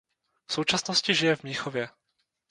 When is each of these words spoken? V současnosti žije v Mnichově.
V 0.45 0.53
současnosti 0.53 1.15
žije 1.15 1.35
v 1.35 1.43
Mnichově. 1.43 1.89